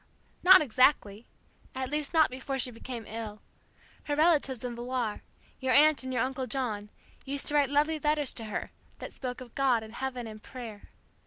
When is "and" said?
6.01-6.11, 9.83-9.93, 10.25-10.41